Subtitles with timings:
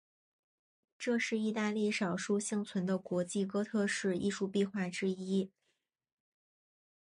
[0.97, 5.51] 这是意大利少数幸存的国际哥特式艺术壁画之一。